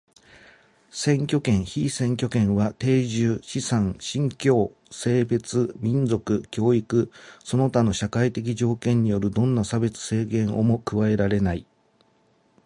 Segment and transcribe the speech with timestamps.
[0.89, 7.11] 選挙権、被選挙権は定住、資産、信教、性別、民族、教育
[7.43, 11.67] その他の社会的条件によるどんな差別、制限をも加えられない。